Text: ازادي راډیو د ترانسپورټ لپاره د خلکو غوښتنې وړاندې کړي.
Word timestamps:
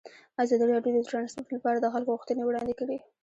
ازادي 0.43 0.65
راډیو 0.71 0.95
د 1.03 1.07
ترانسپورټ 1.09 1.47
لپاره 1.55 1.77
د 1.79 1.85
خلکو 1.93 2.13
غوښتنې 2.15 2.43
وړاندې 2.45 2.73
کړي. 2.79 2.97